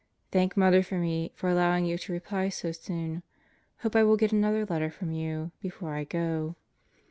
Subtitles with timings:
[0.31, 3.21] Thank Mother for me for allowing you to reply so soon.
[3.81, 6.55] Hope I will get another letter from you before I go.